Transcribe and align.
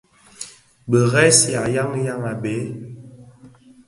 Bu 0.89 0.97
i 1.03 1.03
resihà 1.13 1.61
dyangdyag 1.71 2.21
béé. 2.41 2.65